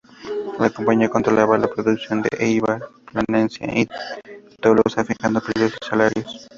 La 0.57 0.71
Compañía 0.71 1.09
controlaba 1.09 1.59
la 1.59 1.67
producción 1.67 2.23
en 2.31 2.41
Éibar, 2.43 2.89
Placencia 3.11 3.67
y 3.67 3.87
Tolosa 4.59 5.05
fijando 5.05 5.39
precios 5.41 5.77
y 5.79 5.85
salarios. 5.85 6.49